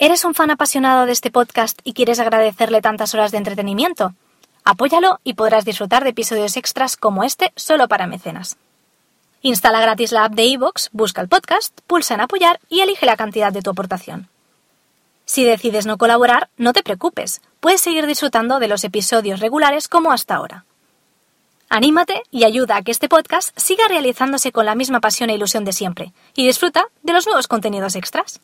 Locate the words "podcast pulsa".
11.26-12.14